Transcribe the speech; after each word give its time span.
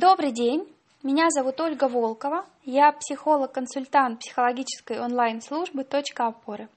Добрый 0.00 0.30
день, 0.30 0.64
меня 1.02 1.28
зовут 1.28 1.60
Ольга 1.60 1.88
Волкова, 1.88 2.46
я 2.62 2.92
психолог-консультант 2.92 4.20
психологической 4.20 5.00
онлайн-службы 5.00 5.82
«Точка 5.82 6.28
опоры». 6.28 6.68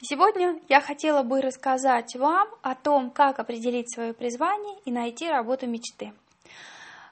Сегодня 0.00 0.58
я 0.68 0.80
хотела 0.80 1.22
бы 1.22 1.40
рассказать 1.40 2.16
вам 2.16 2.48
о 2.62 2.74
том, 2.74 3.12
как 3.12 3.38
определить 3.38 3.94
свое 3.94 4.12
призвание 4.12 4.76
и 4.84 4.90
найти 4.90 5.28
работу 5.28 5.68
мечты. 5.68 6.12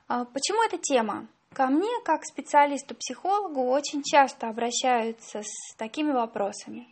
А, 0.09 0.25
почему 0.25 0.65
эта 0.65 0.79
тема? 0.79 1.29
Ко 1.53 1.69
мне, 1.69 1.93
как 2.05 2.25
специалисту-психологу, 2.25 3.69
очень 3.71 4.03
часто 4.03 4.49
обращаются 4.49 5.43
с 5.45 5.77
такими 5.77 6.11
вопросами. 6.11 6.89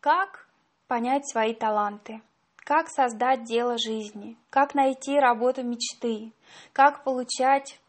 Как 0.00 0.46
понять 0.88 1.26
свои 1.26 1.54
таланты? 1.54 2.20
Как 2.68 2.90
создать 2.90 3.44
дело 3.44 3.78
жизни? 3.78 4.36
Как 4.50 4.74
найти 4.74 5.18
работу 5.18 5.62
мечты? 5.62 6.34
как 6.74 7.02
получать 7.02 7.80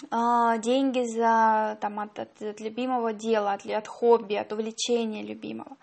э, 0.00 0.06
деньги 0.60 1.04
за, 1.04 1.76
там, 1.82 2.00
от, 2.00 2.18
от, 2.18 2.40
от 2.40 2.58
любимого 2.60 3.12
дела, 3.12 3.52
от, 3.52 3.66
от 3.66 3.86
хобби, 3.86 4.32
от 4.32 4.50
увлечения 4.50 5.22
любимого. 5.22 5.76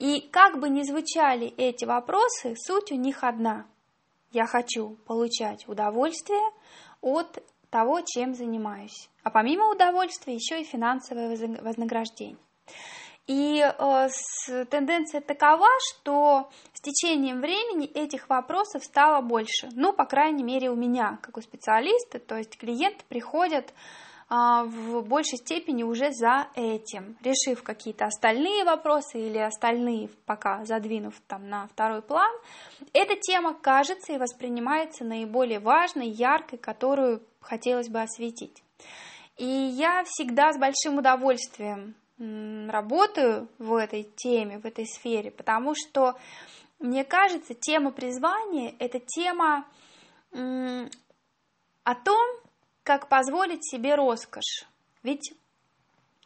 И 0.00 0.20
как 0.32 0.58
бы 0.58 0.68
ни 0.68 0.82
звучали 0.82 1.46
эти 1.46 1.84
вопросы, 1.84 2.56
суть 2.56 2.90
у 2.90 2.96
них 2.96 3.22
одна. 3.22 3.66
Я 4.32 4.46
хочу 4.46 4.96
получать 5.06 5.68
удовольствие 5.68 6.42
от 7.00 7.40
того, 7.70 8.00
чем 8.00 8.34
занимаюсь. 8.34 9.08
А 9.22 9.30
помимо 9.30 9.70
удовольствия 9.70 10.34
еще 10.34 10.60
и 10.60 10.64
финансовое 10.64 11.28
вознаграждение. 11.62 12.36
И 13.30 13.62
э, 13.62 14.08
тенденция 14.70 15.20
такова, 15.20 15.68
что 15.88 16.50
с 16.74 16.80
течением 16.80 17.40
времени 17.40 17.86
этих 17.86 18.28
вопросов 18.28 18.82
стало 18.82 19.20
больше. 19.20 19.68
Ну, 19.70 19.92
по 19.92 20.04
крайней 20.04 20.42
мере, 20.42 20.68
у 20.68 20.74
меня, 20.74 21.20
как 21.22 21.36
у 21.36 21.40
специалиста, 21.40 22.18
то 22.18 22.36
есть 22.36 22.58
клиенты 22.58 23.04
приходят 23.08 23.68
э, 23.68 24.34
в 24.64 25.02
большей 25.02 25.38
степени 25.38 25.84
уже 25.84 26.10
за 26.10 26.48
этим, 26.56 27.16
решив 27.22 27.62
какие-то 27.62 28.06
остальные 28.06 28.64
вопросы 28.64 29.20
или 29.20 29.38
остальные 29.38 30.08
пока 30.26 30.64
задвинув 30.64 31.14
там 31.28 31.48
на 31.48 31.68
второй 31.68 32.02
план, 32.02 32.32
эта 32.92 33.14
тема 33.14 33.54
кажется 33.54 34.12
и 34.12 34.18
воспринимается 34.18 35.04
наиболее 35.04 35.60
важной, 35.60 36.08
яркой, 36.08 36.58
которую 36.58 37.22
хотелось 37.40 37.90
бы 37.90 38.00
осветить. 38.00 38.64
И 39.36 39.46
я 39.46 40.02
всегда 40.04 40.52
с 40.52 40.58
большим 40.58 40.98
удовольствием 40.98 41.94
работаю 42.20 43.48
в 43.58 43.74
этой 43.74 44.02
теме, 44.02 44.58
в 44.58 44.66
этой 44.66 44.86
сфере, 44.86 45.30
потому 45.30 45.74
что 45.74 46.16
мне 46.78 47.04
кажется, 47.04 47.54
тема 47.54 47.92
призвания– 47.92 48.74
это 48.78 49.00
тема 49.00 49.64
о 50.32 51.94
том, 51.94 52.36
как 52.82 53.08
позволить 53.08 53.64
себе 53.64 53.94
роскошь. 53.94 54.66
Ведь 55.02 55.32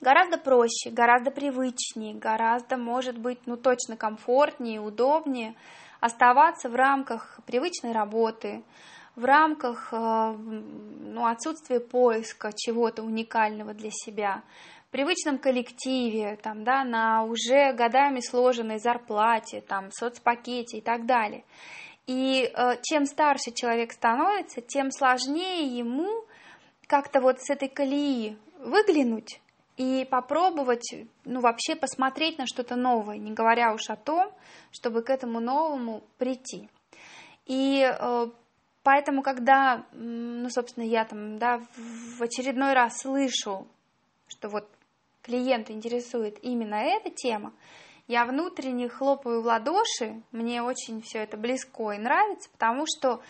гораздо 0.01 0.37
проще, 0.37 0.91
гораздо 0.91 1.31
привычнее, 1.31 2.15
гораздо, 2.15 2.77
может 2.77 3.19
быть, 3.19 3.47
ну 3.47 3.57
точно 3.57 3.97
комфортнее, 3.97 4.81
удобнее 4.81 5.55
оставаться 6.01 6.69
в 6.69 6.75
рамках 6.75 7.41
привычной 7.47 7.93
работы, 7.93 8.63
в 9.17 9.25
рамках 9.25 9.93
э, 9.93 9.97
ну, 9.97 11.25
отсутствия 11.27 11.81
поиска 11.81 12.53
чего-то 12.55 13.03
уникального 13.03 13.73
для 13.75 13.91
себя, 13.91 14.43
привычном 14.95 15.39
коллективе, 15.39 16.39
там, 16.41 16.63
да, 16.63 16.85
на 16.85 17.25
уже 17.25 17.73
годами 17.73 18.21
сложенной 18.21 18.79
зарплате, 18.79 19.61
там, 19.61 19.91
соцпакете 19.91 20.79
и 20.79 20.81
так 20.81 21.05
далее. 21.05 21.43
И 22.07 22.45
э, 22.45 22.77
чем 22.81 23.05
старше 23.05 23.51
человек 23.53 23.91
становится, 23.91 24.61
тем 24.61 24.93
сложнее 24.93 25.67
ему 25.67 26.25
как-то 26.87 27.21
вот 27.21 27.41
с 27.41 27.51
этой 27.51 27.69
колеи 27.69 28.39
выглянуть 28.61 29.41
и 29.77 30.07
попробовать, 30.09 30.95
ну, 31.25 31.41
вообще 31.41 31.75
посмотреть 31.75 32.39
на 32.39 32.47
что-то 32.47 32.77
новое, 32.77 33.19
не 33.19 33.33
говоря 33.33 33.75
уж 33.75 33.91
о 33.91 33.97
том, 33.97 34.31
чтобы 34.71 35.03
к 35.03 35.11
этому 35.11 35.41
новому 35.41 36.05
прийти. 36.19 36.69
И 37.47 37.83
э, 37.83 38.27
поэтому, 38.85 39.23
когда, 39.23 39.87
ну, 39.91 40.49
собственно, 40.51 40.85
я 40.85 41.05
там, 41.05 41.39
да, 41.39 41.59
в 41.77 42.23
очередной 42.23 42.75
раз 42.75 42.99
слышу, 42.99 43.67
что 44.29 44.49
вот 44.49 44.69
клиента 45.25 45.73
интересует 45.73 46.39
именно 46.43 46.77
эта 46.77 47.11
тема, 47.11 47.53
я 48.07 48.27
внутренне 48.27 48.89
хлопаю 48.89 49.41
в 49.41 49.47
ладоши, 49.47 50.23
мне 50.31 50.63
очень 50.63 51.01
все 51.01 51.19
это 51.21 51.39
близко 51.39 51.93
и 51.93 51.99
нравится, 51.99 52.51
потому 52.51 52.85
что, 52.87 53.23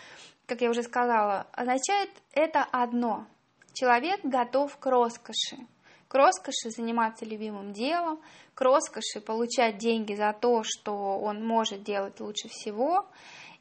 как 0.47 0.61
я 0.61 0.71
уже 0.71 0.83
сказала, 0.83 1.47
означает 1.53 2.11
это 2.33 2.67
одно. 2.73 3.27
Человек 3.73 4.21
готов 4.25 4.77
к 4.77 4.87
роскоши. 4.87 5.59
К 6.09 6.15
роскоши 6.15 6.71
заниматься 6.71 7.25
любимым 7.25 7.73
делом, 7.73 8.21
к 8.55 8.61
роскоши 8.61 9.21
получать 9.21 9.79
деньги 9.79 10.15
за 10.15 10.33
то, 10.33 10.63
что 10.65 11.19
он 11.19 11.45
может 11.45 11.85
делать 11.85 12.19
лучше 12.21 12.49
всего, 12.49 13.07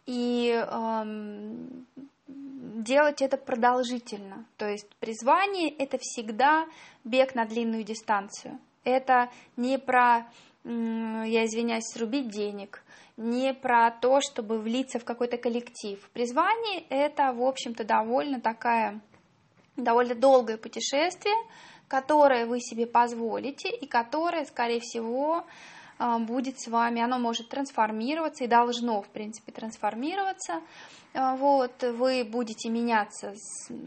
и 0.06 0.52
эм, 0.52 1.88
делать 2.34 3.22
это 3.22 3.38
продолжительно. 3.38 4.46
То 4.58 4.68
есть 4.68 4.88
призвание 5.00 5.70
это 5.70 5.98
всегда 6.00 6.66
бег 7.04 7.36
на 7.36 7.46
длинную 7.46 7.84
дистанцию. 7.84 8.60
Это 8.84 9.30
не 9.56 9.78
про, 9.78 10.28
я 10.64 11.46
извиняюсь, 11.46 11.86
срубить 11.94 12.30
денег, 12.30 12.84
не 13.16 13.54
про 13.54 13.92
то, 13.92 14.20
чтобы 14.22 14.60
влиться 14.60 15.00
в 15.00 15.06
какой-то 15.06 15.38
коллектив. 15.38 16.00
Призвание 16.14 16.84
это, 16.90 17.32
в 17.34 17.42
общем-то, 17.42 17.84
довольно 17.84 18.42
такая, 18.42 19.00
довольно 19.78 20.16
долгое 20.16 20.58
путешествие, 20.58 21.36
которое 21.88 22.46
вы 22.46 22.60
себе 22.60 22.88
позволите 22.88 23.70
и 23.70 23.86
которое, 23.88 24.46
скорее 24.46 24.80
всего, 24.80 25.46
будет 26.20 26.60
с 26.60 26.68
вами, 26.68 27.02
оно 27.02 27.20
может 27.20 27.50
трансформироваться 27.50 28.44
и 28.44 28.48
должно, 28.48 29.02
в 29.02 29.10
принципе, 29.10 29.52
трансформироваться. 29.52 30.62
А, 31.14 31.36
вот, 31.36 31.84
вы 31.84 32.24
будете 32.24 32.70
меняться 32.70 33.34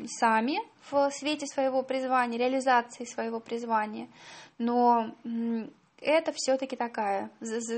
сами 0.07 0.59
в 0.91 1.11
свете 1.11 1.47
своего 1.47 1.83
призвания, 1.83 2.39
реализации 2.39 3.05
своего 3.05 3.41
призвания, 3.41 4.09
но 4.59 5.15
это 6.01 6.33
все-таки 6.35 6.77
такая, 6.77 7.31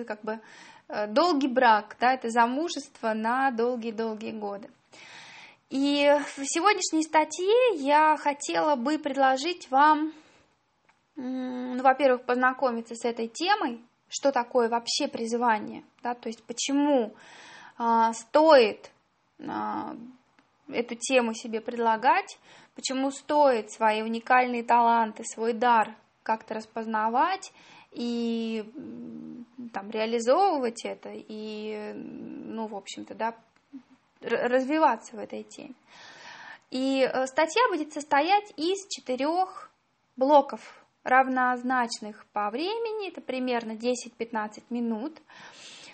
как 0.07 0.23
бы, 0.23 0.41
э, 0.89 1.07
долгий 1.07 1.49
брак, 1.49 1.97
да, 1.99 2.13
это 2.13 2.29
замужество 2.29 3.15
на 3.15 3.51
долгие-долгие 3.51 4.33
годы. 4.33 4.69
И 5.71 6.11
в 6.37 6.45
сегодняшней 6.45 7.03
статье 7.03 7.77
я 7.77 8.17
хотела 8.17 8.75
бы 8.75 8.99
предложить 8.99 9.71
вам, 9.71 10.13
ну, 11.17 11.83
во-первых, 11.83 12.23
познакомиться 12.23 12.95
с 12.95 13.05
этой 13.05 13.29
темой, 13.29 13.83
что 14.09 14.33
такое 14.33 14.69
вообще 14.69 15.09
призвание, 15.09 15.85
да, 16.03 16.15
то 16.15 16.29
есть 16.29 16.43
почему 16.45 17.15
а, 17.77 18.13
стоит 18.13 18.91
а, 19.47 19.97
эту 20.69 20.95
тему 20.95 21.35
себе 21.35 21.61
предлагать, 21.61 22.39
почему 22.75 23.11
стоит 23.11 23.71
свои 23.71 24.03
уникальные 24.03 24.65
таланты, 24.65 25.25
свой 25.25 25.53
дар 25.53 25.95
как-то 26.23 26.55
распознавать 26.55 27.53
и 27.93 28.65
там 29.73 29.91
реализовывать 29.91 30.85
это 30.85 31.11
и, 31.13 31.93
ну, 31.95 32.67
в 32.67 32.77
общем-то, 32.77 33.15
да, 33.15 33.35
развиваться 34.21 35.17
в 35.17 35.19
этой 35.19 35.43
теме. 35.43 35.75
И 36.71 37.01
э, 37.01 37.27
статья 37.27 37.63
будет 37.71 37.93
состоять 37.93 38.53
из 38.57 38.87
четырех 38.89 39.71
блоков 40.17 40.85
равнозначных 41.09 42.27
по 42.33 42.51
времени, 42.51 43.09
это 43.09 43.21
примерно 43.21 43.73
10-15 43.73 44.63
минут. 44.71 45.21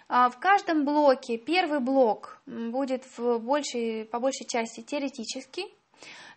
А, 0.08 0.28
в 0.28 0.38
каждом 0.38 0.84
блоке 0.84 1.38
первый 1.38 1.80
блок 1.80 2.42
будет 2.46 3.04
в 3.16 3.38
большей, 3.38 4.04
по 4.04 4.20
большей 4.20 4.46
части 4.46 4.82
теоретический, 4.82 5.74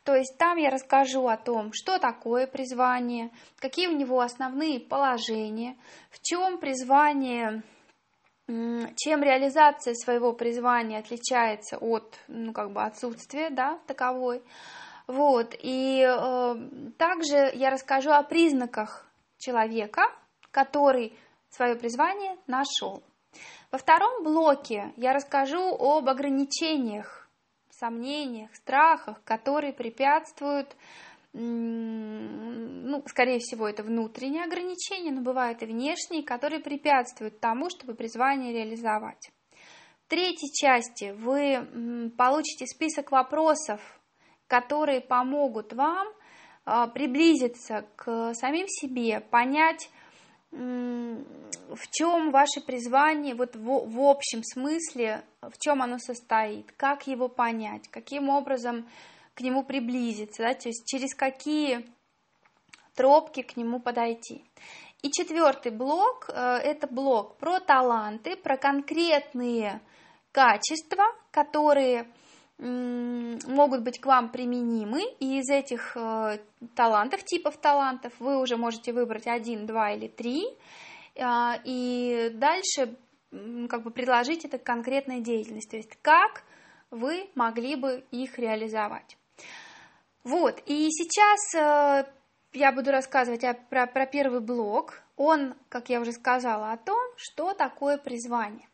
то 0.07 0.15
есть 0.15 0.37
там 0.37 0.57
я 0.57 0.69
расскажу 0.69 1.27
о 1.27 1.35
том, 1.35 1.71
что 1.73 1.99
такое 1.99 2.47
призвание, 2.47 3.29
какие 3.59 3.87
у 3.87 3.95
него 3.95 4.21
основные 4.21 4.79
положения, 4.79 5.75
в 6.09 6.21
чем 6.21 6.59
призвание, 6.59 7.61
чем 8.47 9.21
реализация 9.21 9.93
своего 9.95 10.31
призвания 10.31 10.99
отличается 10.99 11.77
от 11.77 12.17
ну, 12.29 12.53
как 12.53 12.71
бы 12.71 12.83
отсутствия 12.83 13.49
да, 13.49 13.79
таковой. 13.85 14.41
Вот, 15.07 15.55
и 15.57 16.01
э, 16.01 16.55
также 16.97 17.51
я 17.53 17.69
расскажу 17.69 18.11
о 18.11 18.23
признаках 18.23 19.05
человека, 19.37 20.03
который 20.51 21.17
свое 21.49 21.75
призвание 21.75 22.37
нашел. 22.45 23.01
Во 23.71 23.77
втором 23.77 24.23
блоке 24.23 24.91
я 24.97 25.13
расскажу 25.13 25.61
об 25.79 26.09
ограничениях, 26.09 27.29
сомнениях, 27.69 28.53
страхах, 28.55 29.23
которые 29.23 29.71
препятствуют, 29.71 30.75
ну, 31.33 33.03
скорее 33.07 33.39
всего, 33.39 33.67
это 33.67 33.83
внутренние 33.83 34.43
ограничения, 34.43 35.11
но 35.11 35.21
бывают 35.21 35.61
и 35.61 35.67
внешние, 35.67 36.23
которые 36.23 36.61
препятствуют 36.61 37.39
тому, 37.39 37.69
чтобы 37.69 37.93
призвание 37.93 38.53
реализовать. 38.53 39.29
В 40.05 40.09
третьей 40.09 40.51
части 40.53 41.13
вы 41.17 42.11
получите 42.17 42.65
список 42.65 43.11
вопросов, 43.11 43.96
которые 44.47 45.01
помогут 45.01 45.73
вам 45.73 46.07
а, 46.65 46.87
приблизиться 46.87 47.85
к 47.95 48.33
самим 48.33 48.67
себе, 48.67 49.21
понять, 49.21 49.89
в 50.51 51.91
чем 51.91 52.31
ваше 52.31 52.61
призвание, 52.61 53.35
вот 53.35 53.55
в, 53.55 53.63
в 53.63 53.99
общем 54.01 54.43
смысле, 54.43 55.23
в 55.41 55.57
чем 55.59 55.81
оно 55.81 55.97
состоит, 55.99 56.71
как 56.77 57.05
его 57.07 57.27
понять, 57.27 57.87
каким 57.89 58.29
образом 58.29 58.87
к 59.33 59.41
нему 59.41 59.63
приблизиться, 59.63 60.43
да, 60.43 60.53
то 60.53 60.69
есть 60.69 60.85
через 60.85 61.13
какие 61.13 61.85
тропки 62.95 63.43
к 63.43 63.55
нему 63.55 63.79
подойти. 63.79 64.43
И 65.03 65.11
четвертый 65.11 65.71
блок 65.71 66.29
э,– 66.29 66.33
это 66.63 66.87
блок 66.87 67.37
про 67.37 67.59
таланты, 67.59 68.35
про 68.35 68.57
конкретные 68.57 69.79
качества, 70.31 71.03
которые 71.31 72.07
могут 72.59 73.83
быть 73.83 73.99
к 73.99 74.05
вам 74.05 74.29
применимы, 74.29 75.03
и 75.19 75.39
из 75.39 75.49
этих 75.49 75.95
э, 75.95 76.39
талантов, 76.75 77.23
типов 77.23 77.57
талантов, 77.57 78.13
вы 78.19 78.39
уже 78.39 78.57
можете 78.57 78.93
выбрать 78.93 79.27
один, 79.27 79.67
два 79.67 79.91
или 79.91 80.07
три, 80.07 80.43
а, 81.19 81.59
и 81.63 82.31
дальше 82.33 82.95
как 83.69 83.83
бы 83.83 83.91
предложить 83.91 84.45
это 84.45 84.57
конкретной 84.57 85.21
деятельности, 85.21 85.71
то 85.71 85.77
есть 85.77 85.97
как 86.01 86.43
вы 86.89 87.29
могли 87.35 87.75
бы 87.75 88.03
их 88.11 88.39
реализовать. 88.39 89.17
Вот, 90.23 90.61
и 90.65 90.89
сейчас 90.89 91.55
э, 91.55 92.05
я 92.53 92.71
буду 92.71 92.91
рассказывать 92.91 93.45
про, 93.69 93.87
про 93.87 94.05
первый 94.05 94.41
блок. 94.41 95.01
Он, 95.15 95.55
как 95.69 95.89
я 95.89 96.01
уже 96.01 96.11
сказала, 96.11 96.71
о 96.71 96.77
том, 96.77 96.99
что 97.15 97.53
такое 97.53 97.97
призвание. 97.97 98.67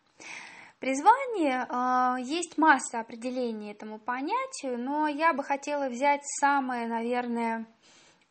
Призвание, 0.84 1.66
э, 1.70 2.24
есть 2.24 2.58
масса 2.58 3.00
определений 3.00 3.72
этому 3.72 4.00
понятию, 4.00 4.78
но 4.78 5.08
я 5.08 5.32
бы 5.32 5.42
хотела 5.42 5.88
взять 5.88 6.20
самое, 6.42 6.88
наверное, 6.88 7.66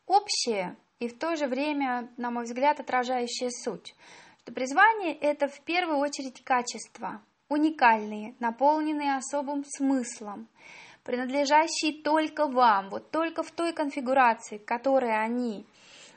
общее 0.06 0.76
и 0.99 1.08
в 1.08 1.19
то 1.19 1.34
же 1.34 1.46
время, 1.46 2.10
на 2.19 2.31
мой 2.31 2.44
взгляд, 2.44 2.78
отражающее 2.78 3.50
суть. 3.50 3.94
Что 4.43 4.52
призвание– 4.52 5.14
это 5.22 5.49
в 5.49 5.62
первую 5.62 5.96
очередь 5.96 6.44
качества, 6.44 7.22
уникальные, 7.49 8.34
наполненные 8.38 9.16
особым 9.16 9.64
смыслом, 9.64 10.46
принадлежащие 11.04 12.02
только 12.02 12.46
вам, 12.46 12.90
вот 12.90 13.10
только 13.10 13.43
в 13.43 13.50
той 13.50 13.72
конфигурации, 13.72 14.58
в 14.58 14.66
которой 14.66 15.19
они 15.19 15.64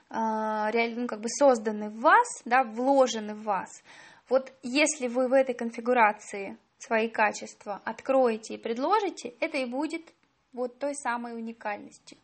э, 0.09 0.95
ну, 0.97 1.07
как 1.07 1.21
бы 1.21 1.29
созданы 1.29 1.89
в 1.89 2.01
вас, 2.01 2.27
да, 2.43 2.65
вложены 2.65 3.35
в 3.35 3.43
вас– 3.43 3.69
вот 4.29 4.51
если 4.63 5.07
вы 5.07 5.27
в 5.27 5.33
этой 5.33 5.55
конфигурации 5.55 6.57
свои 6.77 7.09
качества 7.09 7.81
откроете 7.85 8.55
и 8.55 8.57
предложите, 8.57 9.35
это 9.39 9.57
и 9.57 9.65
будет 9.65 10.01
вот 10.53 10.79
той 10.79 10.95
самой 10.95 11.33
уникальностью. 11.33 12.17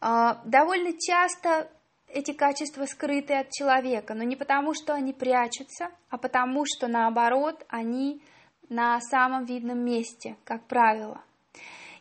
А, 0.00 0.40
довольно 0.44 0.92
часто 0.98 1.70
эти 2.08 2.32
качества 2.32 2.86
скрыты 2.86 3.34
от 3.34 3.50
человека, 3.50 4.14
но 4.14 4.24
не 4.24 4.36
потому, 4.36 4.74
что 4.74 4.94
они 4.94 5.12
прячутся, 5.12 5.90
а 6.08 6.18
потому, 6.18 6.64
что 6.66 6.88
наоборот, 6.88 7.64
они 7.68 8.22
на 8.68 9.00
самом 9.00 9.44
видном 9.44 9.78
месте, 9.84 10.36
как 10.44 10.66
правило. 10.66 11.22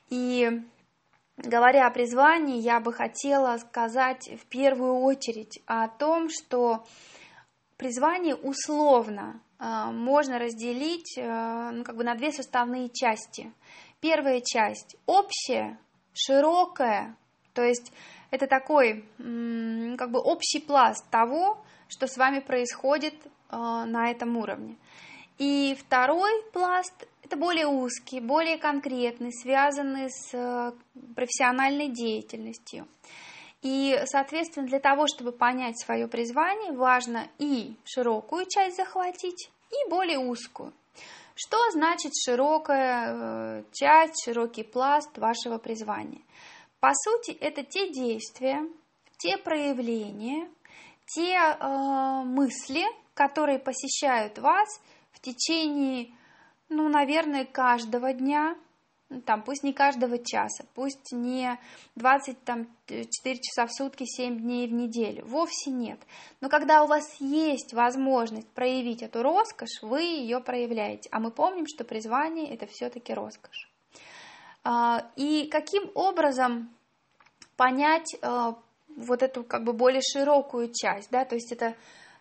И 0.10 0.62
говоря 1.38 1.88
о 1.88 1.92
призвании, 1.92 2.60
я 2.60 2.80
бы 2.80 2.94
хотела 2.94 3.58
сказать 3.58 4.30
в 4.42 4.46
первую 4.48 4.96
очередь 5.02 5.62
о 5.66 5.88
том, 5.88 6.30
что 6.30 6.86
призвание 7.80 8.36
условно 8.36 9.42
а, 9.58 9.92
можно 9.92 10.38
разделить 10.38 11.18
а, 11.18 11.72
ну, 11.72 11.84
как 11.84 11.96
бы 11.96 12.04
на 12.04 12.14
две 12.14 12.32
составные 12.32 12.90
части. 12.90 13.52
Первая 14.02 14.42
часть 14.42 14.98
общая, 15.06 15.80
широкая, 16.14 17.16
то 17.54 17.64
есть 17.64 17.92
это 18.32 18.48
такой 18.48 19.06
как 19.18 20.12
бы 20.12 20.20
общий 20.20 20.60
пласт 20.60 21.10
того, 21.10 21.64
что 21.88 22.06
с 22.06 22.18
вами 22.18 22.40
происходит 22.40 23.16
а, 23.50 23.86
на 23.86 24.12
этом 24.12 24.38
уровне. 24.38 24.76
И 25.38 25.76
второй 25.80 26.32
пласт– 26.52 27.08
это 27.24 27.38
более 27.38 27.68
узкий, 27.68 28.20
более 28.20 28.58
конкретный, 28.58 29.32
связанный 29.32 30.10
с 30.10 30.74
профессиональной 31.16 31.88
деятельностью. 31.88 32.88
И, 33.62 34.00
соответственно, 34.06 34.68
для 34.68 34.80
того, 34.80 35.06
чтобы 35.08 35.32
понять 35.32 35.80
свое 35.80 36.08
призвание, 36.08 36.72
важно 36.72 37.28
и 37.40 37.76
широкую 37.84 38.46
часть 38.46 38.78
захватить, 38.78 39.50
и 39.70 39.90
более 39.90 40.20
узкую. 40.20 40.74
Что 41.36 41.58
значит 41.72 42.12
широкая 42.16 43.08
э, 43.08 43.64
часть, 43.72 44.26
широкий 44.26 44.64
пласт 44.64 45.18
вашего 45.18 45.58
призвания? 45.58 46.22
По 46.80 46.92
сути, 46.94 47.32
это 47.32 47.64
те 47.64 47.92
действия, 47.92 48.66
те 49.18 49.38
проявления, 49.38 50.50
те 51.06 51.36
э, 51.36 52.24
мысли, 52.24 52.84
которые 53.14 53.60
посещают 53.60 54.38
вас 54.38 54.82
в 55.12 55.20
течение, 55.20 56.14
ну, 56.70 56.88
наверное, 56.88 57.46
каждого 57.46 58.14
дня, 58.14 58.56
там, 59.26 59.42
пусть 59.42 59.64
не 59.64 59.74
каждого 59.74 60.20
часа, 60.20 60.66
пусть 60.76 61.12
не 61.12 61.60
24 61.96 63.40
часа 63.42 63.66
в 63.66 63.74
сутки, 63.74 64.06
7 64.06 64.40
дней 64.40 64.68
в 64.68 64.74
неделю, 64.74 65.26
вовсе 65.26 65.72
нет. 65.72 66.00
Но 66.42 66.50
когда 66.50 66.84
у 66.84 66.88
вас 66.88 67.20
есть 67.20 67.74
возможность 67.74 68.48
проявить 68.50 69.02
эту 69.02 69.24
роскошь, 69.24 69.82
вы 69.82 70.02
ее 70.02 70.40
проявляете. 70.42 71.10
А 71.12 71.20
мы 71.20 71.32
помним, 71.32 71.66
что 71.68 71.84
призвание– 71.84 72.54
это 72.54 72.68
все-таки 72.68 73.14
роскошь. 73.14 73.72
А, 74.64 75.10
и 75.16 75.48
каким 75.50 75.90
образом 75.96 76.70
понять 77.56 78.16
а, 78.22 78.56
вот 78.96 79.24
эту 79.24 79.44
как 79.44 79.64
бы 79.64 79.74
более 79.74 80.02
широкую 80.02 80.72
часть, 80.72 81.10
да, 81.10 81.26
то 81.26 81.34
есть 81.34 81.52
это, 81.52 81.76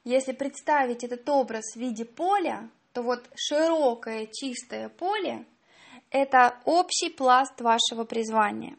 если 0.04 0.32
представить 0.32 1.04
этот 1.04 1.28
образ 1.28 1.74
в 1.74 1.76
виде 1.76 2.06
поля, 2.06 2.70
то 2.94 3.02
вот 3.02 3.28
широкое 3.36 4.26
чистое 4.32 4.88
поле– 4.88 5.44
это 6.10 6.58
общий 6.64 7.10
пласт 7.10 7.60
вашего 7.60 8.04
призвания. 8.04 8.76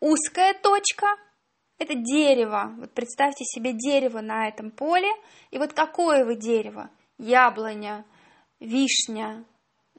Узкая 0.00 0.54
точка– 0.54 1.06
это 1.78 1.94
дерево. 1.94 2.74
Вот 2.78 2.92
представьте 2.92 3.44
себе 3.44 3.72
дерево 3.72 4.20
на 4.20 4.48
этом 4.48 4.70
поле. 4.70 5.10
И 5.50 5.58
вот 5.58 5.72
какое 5.72 6.24
вы 6.24 6.36
дерево? 6.36 6.90
Яблоня, 7.18 8.04
вишня, 8.60 9.44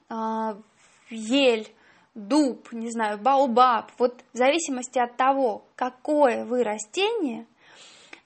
а, 0.08 0.56
ель, 1.10 1.68
дуб, 2.14 2.72
не 2.72 2.90
знаю, 2.90 3.18
баобаб. 3.18 3.90
Вот 3.98 4.22
в 4.32 4.36
зависимости 4.36 4.98
от 4.98 5.16
того, 5.16 5.64
какое 5.74 6.44
вы 6.44 6.62
растение, 6.62 7.46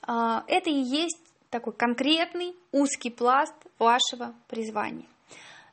а, 0.06 0.44
это 0.46 0.70
и 0.70 0.74
есть 0.74 1.20
такой 1.50 1.74
конкретный 1.74 2.56
узкий 2.72 3.10
пласт 3.10 3.54
вашего 3.78 4.34
призвания. 4.48 5.06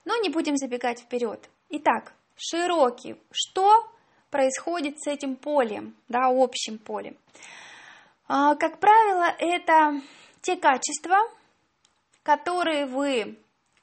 Но 0.06 0.18
не 0.18 0.30
будем 0.30 0.58
забегать 0.58 1.00
вперед. 1.00 1.50
Итак, 1.70 2.14
широкий. 2.40 3.16
Что 3.32 3.86
происходит 4.32 5.02
с 5.02 5.08
этим 5.08 5.36
полем, 5.36 5.96
да, 6.08 6.28
общим 6.28 6.78
полем? 6.78 7.18
А, 8.28 8.56
как 8.56 8.80
правило, 8.80 9.36
это 9.40 10.02
те 10.42 10.56
качества, 10.56 11.18
которые 12.24 12.86
вы 12.86 13.38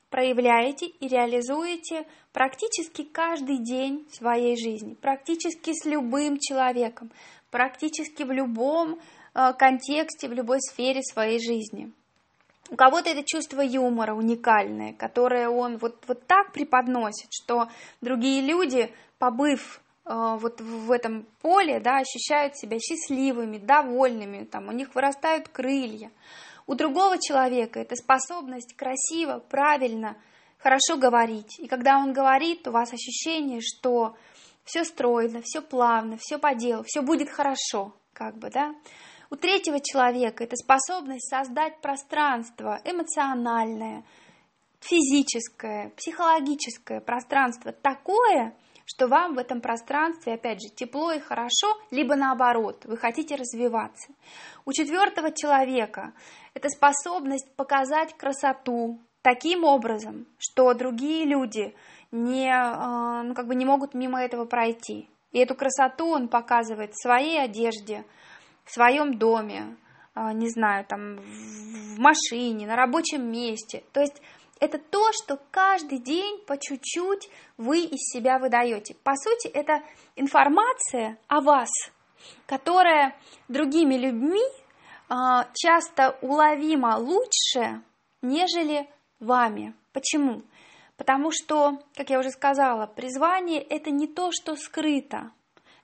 проявляете 0.09 0.87
и 0.87 1.09
реализуете 1.09 2.07
практически 2.33 3.03
каждый 3.03 3.59
день 3.59 4.07
своей 4.13 4.57
жизни, 4.57 4.95
практически 4.95 5.73
с 5.73 5.85
любым 5.85 6.39
человеком, 6.39 7.11
практически 7.51 8.23
в 8.23 8.31
любом 8.31 9.01
а, 9.35 9.53
контексте, 9.53 10.29
в 10.29 10.33
любой 10.33 10.61
сфере 10.61 11.03
своей 11.03 11.39
жизни. 11.41 11.93
У 12.71 12.77
кого-то 12.77 13.11
это 13.11 13.23
чувство 13.25 13.61
юмора 13.61 14.15
уникальное, 14.15 14.93
которое 14.93 15.49
он 15.49 15.79
вот, 15.79 16.03
вот 16.09 16.27
так 16.27 16.53
преподносит, 16.53 17.29
что 17.31 17.69
другие 18.01 18.43
люди, 18.43 18.93
побыв 19.19 19.81
э, 20.05 20.37
вот 20.41 20.61
в 20.61 20.91
этом 20.91 21.27
поле, 21.43 21.79
да, 21.79 21.99
ощущают 21.99 22.57
себя 22.57 22.79
счастливыми, 22.79 23.59
довольными, 23.59 24.45
там, 24.45 24.69
у 24.69 24.73
них 24.73 24.95
вырастают 24.95 25.49
крылья. 25.49 26.11
У 26.67 26.75
другого 26.75 27.19
человека 27.19 27.79
это 27.79 27.95
способность 27.95 28.75
красиво, 28.75 29.39
правильно, 29.39 30.17
хорошо 30.59 30.97
говорить. 30.97 31.61
И 31.61 31.69
когда 31.69 31.99
он 31.99 32.13
говорит, 32.13 32.67
у 32.67 32.73
вас 32.73 32.93
ощущение, 32.93 33.61
что 33.61 34.17
все 34.65 34.85
стройно, 34.85 35.41
все 35.45 35.63
плавно, 35.63 36.17
все 36.19 36.39
по 36.39 36.55
делу, 36.55 36.83
все 36.85 37.03
будет 37.03 37.31
хорошо, 37.31 37.95
как 38.13 38.37
бы, 38.37 38.51
да. 38.51 38.75
У 39.31 39.37
третьего 39.37 39.81
человека 39.81 40.45
это 40.45 40.57
способность 40.57 41.29
создать 41.29 41.81
пространство 41.81 42.81
эмоциональное, 42.85 44.05
физическое, 44.81 45.91
психологическое 45.97 47.01
пространство 47.01 47.73
такое, 47.73 48.55
что 48.85 49.09
вам 49.09 49.35
в 49.35 49.39
этом 49.39 49.61
пространстве, 49.61 50.35
опять 50.35 50.61
же, 50.63 50.69
тепло 50.69 51.11
и 51.11 51.19
хорошо, 51.19 51.77
либо 51.91 52.15
наоборот, 52.15 52.85
вы 52.85 52.97
хотите 52.97 53.35
развиваться. 53.35 54.13
У 54.65 54.73
четвертого 54.73 55.33
человека 55.33 56.13
это 56.55 56.69
способность 56.69 57.53
показать 57.57 58.17
красоту 58.17 59.01
таким 59.23 59.65
образом, 59.65 60.27
что 60.39 60.73
другие 60.73 61.25
люди 61.25 61.75
не, 62.13 62.49
э, 62.49 63.23
ну, 63.23 63.35
как 63.35 63.49
бы 63.49 63.57
не 63.57 63.65
могут 63.65 63.93
мимо 63.93 64.23
этого 64.23 64.45
пройти. 64.45 65.11
И 65.33 65.39
эту 65.41 65.57
красоту 65.57 66.07
он 66.07 66.29
показывает 66.29 66.93
в 66.93 67.03
своей 67.03 67.41
одежде, 67.43 68.05
в 68.67 68.73
своем 68.73 69.17
доме, 69.17 69.77
а, 70.15 70.33
не 70.33 70.51
знаю, 70.51 70.85
там, 70.85 71.17
в 71.17 71.99
машине, 71.99 72.67
на 72.67 72.77
рабочем 72.77 73.31
месте. 73.31 73.85
То 73.93 74.01
есть 74.01 74.21
это 74.61 74.79
то, 74.79 75.13
что 75.13 75.39
каждый 75.51 75.99
день 75.99 76.45
по 76.47 76.59
чуть-чуть 76.59 77.31
вы 77.57 77.81
из 77.81 78.13
себя 78.13 78.39
выдаете. 78.39 78.95
По 79.03 79.15
сути, 79.15 79.49
это 79.49 79.83
информация 80.17 81.19
о 81.29 81.41
вас, 81.41 81.71
которая 82.47 83.17
другими 83.49 83.95
людьми 83.95 84.43
а, 85.09 85.49
часто 85.55 86.19
уловима 86.21 86.97
лучше, 86.99 87.83
нежели 88.21 88.89
вами. 89.21 89.75
Почему? 89.93 90.43
Потому 90.97 91.31
что, 91.31 91.79
как 91.95 92.11
я 92.11 92.19
уже 92.19 92.31
сказала, 92.31 92.87
призвание– 92.87 93.63
это 93.71 93.91
не 93.91 94.07
то, 94.07 94.31
что 94.33 94.57
скрыто, 94.57 95.31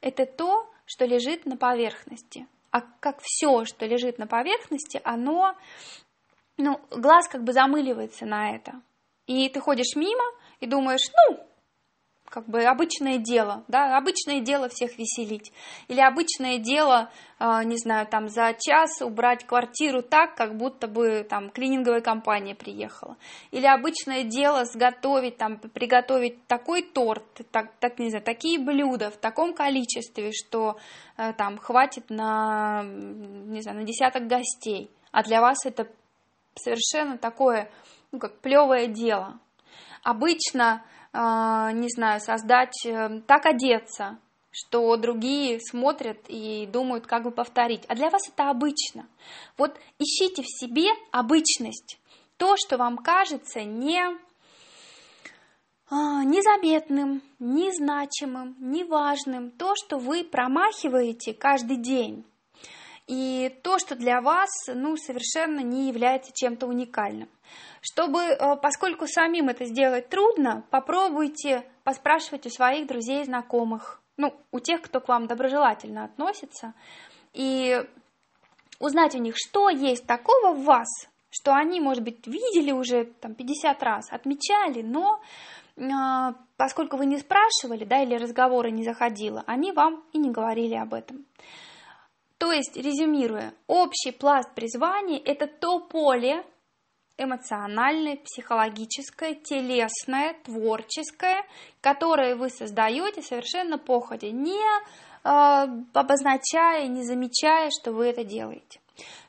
это 0.01 0.27
то, 0.27 0.69
что 0.87 1.05
лежит 1.05 1.47
на 1.47 1.57
поверхности. 1.57 2.47
А 2.73 2.81
как 2.81 3.21
все, 3.23 3.67
что 3.67 3.87
лежит 3.87 4.19
на 4.19 4.27
поверхности, 4.27 5.01
оно, 5.05 5.55
ну, 6.57 6.81
глаз 6.91 7.29
как 7.29 7.45
бы 7.45 7.53
замыливается 7.53 8.25
на 8.25 8.57
это. 8.57 8.81
И 9.27 9.49
ты 9.51 9.61
ходишь 9.61 9.95
мимо 9.95 10.25
и 10.59 10.67
думаешь, 10.67 11.03
ну, 11.29 11.47
как 12.33 12.49
бы 12.49 12.65
обычное 12.65 13.19
дело, 13.19 13.63
да, 13.69 13.99
обычное 13.99 14.41
дело 14.41 14.71
всех 14.71 14.97
веселить. 14.97 15.53
Или 15.89 16.01
обычное 16.01 16.57
дело, 16.57 17.11
э, 17.39 17.63
не 17.65 17.77
знаю, 17.77 18.07
там 18.07 18.31
за 18.31 18.55
час 18.59 19.03
убрать 19.03 19.45
квартиру 19.45 20.03
так, 20.03 20.35
как 20.35 20.57
будто 20.57 20.89
бы 20.89 21.27
там 21.29 21.51
клининговая 21.51 22.01
компания 22.01 22.55
приехала. 22.55 23.19
Или 23.51 23.67
обычное 23.67 24.25
дело 24.25 24.65
сготовить, 24.65 25.37
там, 25.37 25.59
приготовить 25.59 26.47
такой 26.47 26.81
торт, 26.81 27.23
так, 27.51 27.71
так 27.79 27.99
не 27.99 28.09
знаю, 28.09 28.25
такие 28.25 28.59
блюда 28.59 29.11
в 29.11 29.19
таком 29.19 29.53
количестве, 29.53 30.33
что 30.33 30.79
э, 31.19 31.35
там 31.35 31.59
хватит 31.59 32.09
на, 32.09 32.83
не 32.83 33.61
знаю, 33.61 33.81
на 33.81 33.85
десяток 33.85 34.27
гостей. 34.27 34.91
А 35.11 35.23
для 35.23 35.43
вас 35.43 35.67
это 35.67 35.87
совершенно 36.55 37.19
такое, 37.19 37.71
ну, 38.11 38.19
как 38.19 38.41
плевое 38.41 38.87
дело. 38.87 39.39
Обычно 40.03 40.73
а, 40.73 40.83
не 41.19 41.89
знаю, 41.91 42.21
создать, 42.21 42.87
э, 42.87 43.21
так 43.27 43.47
одеться, 43.47 44.19
что 44.51 44.97
другие 44.97 45.61
смотрят 45.61 46.19
и 46.29 46.67
думают, 46.67 47.07
как 47.07 47.25
бы 47.25 47.31
повторить. 47.31 47.85
А 47.89 47.95
для 47.95 48.11
вас 48.11 48.29
это 48.29 48.51
обычно. 48.51 49.07
Вот 49.59 49.77
ищите 49.99 50.43
в 50.43 50.47
себе 50.47 50.89
обычность, 51.11 51.99
то, 52.37 52.57
что 52.57 52.77
вам 52.77 52.99
кажется 52.99 53.63
не 53.63 54.01
а, 55.91 56.25
незаметным, 56.25 57.21
незначимым, 57.39 58.57
неважным, 58.59 59.51
то, 59.51 59.75
что 59.77 59.99
вы 59.99 60.25
промахиваете 60.25 61.35
каждый 61.35 61.77
день. 61.77 62.25
И 63.13 63.51
то, 63.63 63.79
что 63.79 63.95
для 63.95 64.23
вас 64.23 64.49
ну, 64.69 64.97
совершенно 64.97 65.61
не 65.61 65.89
является 65.89 66.33
чем-то 66.33 66.67
уникальным. 66.67 67.29
Чтобы, 67.83 68.21
э, 68.21 68.57
поскольку 68.57 69.07
самим 69.07 69.51
это 69.51 69.67
сделать 69.67 70.09
трудно, 70.09 70.65
попробуйте 70.71 71.63
поспрашивать 71.85 72.47
у 72.47 72.49
своих 72.49 72.87
друзей 72.87 73.21
и 73.21 73.27
знакомых, 73.27 74.01
ну, 74.17 74.33
у 74.51 74.61
тех, 74.61 74.81
кто 74.81 74.99
к 75.03 75.09
вам 75.09 75.27
доброжелательно 75.27 76.05
относится, 76.05 76.73
и 77.35 77.85
узнать 78.79 79.15
у 79.15 79.19
них, 79.19 79.35
что 79.37 79.69
есть 79.69 80.07
такого 80.07 80.55
в 80.55 80.65
вас, 80.65 80.89
что 81.29 81.53
они, 81.53 81.83
может 81.83 82.03
быть, 82.03 82.27
видели 82.27 82.73
уже 82.73 83.05
там 83.05 83.35
50 83.35 83.83
раз, 83.83 84.11
отмечали, 84.11 84.81
но 84.81 85.21
э, 85.77 85.83
поскольку 86.57 86.97
вы 86.97 87.05
не 87.05 87.19
спрашивали, 87.19 87.85
да, 87.85 88.03
или 88.03 88.15
разговоры 88.15 88.71
не 88.71 88.85
заходило, 88.85 89.45
они 89.47 89.71
вам 89.71 90.03
и 90.15 90.19
не 90.19 90.31
говорили 90.31 90.77
об 90.77 90.95
этом. 90.95 91.27
То 92.43 92.51
есть, 92.51 92.77
резюмируя, 92.77 93.55
общий 93.69 94.11
пласт 94.11 94.53
призвания– 94.53 95.23
это 95.25 95.47
то 95.47 95.79
поле, 95.79 96.45
эмоциональное, 97.17 98.17
психологическое, 98.17 99.37
телесное, 99.37 100.35
творческое, 100.43 101.45
которое 101.81 102.35
вы 102.35 102.51
создаете 102.51 103.23
совершенно 103.23 103.79
походя, 103.79 104.33
не 104.33 104.59
э, 104.59 105.85
обозначая, 105.93 106.89
не 106.89 107.05
замечая, 107.05 107.71
что 107.71 107.93
вы 107.93 108.07
это 108.07 108.25
делаете. 108.25 108.81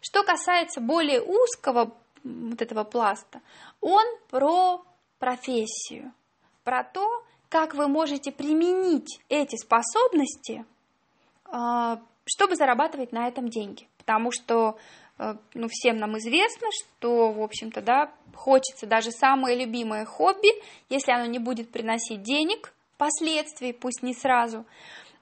Что 0.02 0.24
касается 0.24 0.82
более 0.82 1.22
узкого 1.22 1.96
вот 2.24 2.64
этого 2.64 2.84
пласта, 2.84 3.42
он 3.80 4.04
про 4.32 4.84
профессию, 5.20 6.14
про 6.64 6.84
то, 6.84 7.24
как 7.50 7.76
вы 7.76 7.88
можете 7.88 8.32
применить 8.32 9.22
эти 9.30 9.56
способности, 9.56 10.66
э, 11.46 11.98
чтобы 12.26 12.56
зарабатывать 12.56 13.12
на 13.12 13.28
этом 13.28 13.50
деньги. 13.50 13.88
Потому 13.98 14.32
что 14.32 14.78
Э, 15.20 15.36
ну, 15.54 15.68
всем 15.70 15.98
нам 15.98 16.18
известно, 16.18 16.68
что, 16.72 17.32
в 17.32 17.42
общем-то, 17.42 17.82
да, 17.82 18.12
хочется 18.34 18.88
даже 18.88 19.12
самое 19.12 19.58
любимое 19.58 20.06
хобби, 20.06 20.50
если 20.90 21.12
оно 21.12 21.26
не 21.26 21.40
будет 21.40 21.72
приносить 21.72 22.24
денег 22.24 22.74
впоследствии, 22.96 23.72
пусть 23.72 24.02
не 24.02 24.14
сразу, 24.14 24.66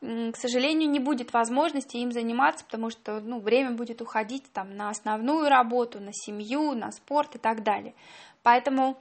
к 0.01 0.36
сожалению, 0.36 0.89
не 0.89 1.00
будет 1.00 1.34
возможности 1.34 1.98
им 1.98 2.12
заниматься, 2.12 2.65
потому 2.65 2.89
что 2.89 3.20
ну, 3.20 3.39
время 3.39 3.72
будет 3.72 4.01
уходить 4.01 4.43
там, 4.51 4.75
на 4.75 4.89
основную 4.89 5.48
работу, 5.50 6.00
на 6.00 6.12
семью, 6.13 6.74
на 6.74 6.91
спорт 6.91 7.36
и 7.36 7.39
так 7.39 7.63
далее. 7.63 7.93
Поэтому, 8.43 8.98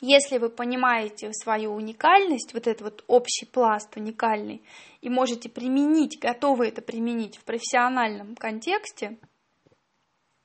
если 0.00 0.38
вы 0.38 0.48
понимаете 0.48 1.32
свою 1.32 1.74
уникальность, 1.74 2.54
вот 2.54 2.66
этот 2.66 2.82
вот 2.82 3.04
общий 3.06 3.46
пласт 3.46 3.96
уникальный, 3.96 4.62
и 5.00 5.08
можете 5.08 5.48
применить, 5.48 6.18
готовы 6.20 6.68
это 6.68 6.82
применить 6.82 7.36
в 7.36 7.44
профессиональном 7.44 8.34
контексте, 8.36 9.18